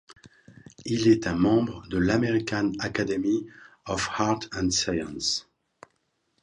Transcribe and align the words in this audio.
Il 0.83 1.07
est 1.07 1.27
un 1.27 1.35
membre 1.35 1.85
de 1.89 1.99
l'American 1.99 2.71
Academy 2.79 3.45
of 3.85 4.09
Arts 4.15 4.49
and 4.55 4.71
Sciences. 4.71 5.47